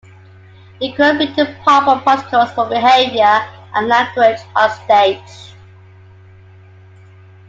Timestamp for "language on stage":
3.87-5.29